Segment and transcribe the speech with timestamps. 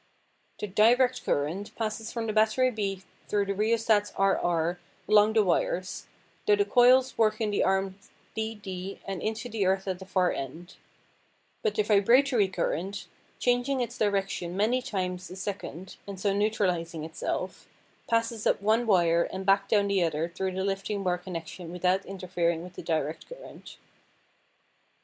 [0.59, 6.07] The direct current passes from the battery B through the rheostats RR' along the wires,
[6.47, 10.77] through the coils working the arms DD' and into the earth at the far end;
[11.61, 13.05] but the vibratory current,
[13.37, 17.67] changing its direction many times a second and so neutralising itself,
[18.09, 22.03] passes up one wire and back down the other through the lifting bar connection without
[22.07, 23.77] interfering with the direct current.